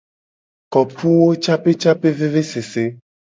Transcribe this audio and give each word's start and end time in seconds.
Kopuwocapecapevevesese. 0.73 2.83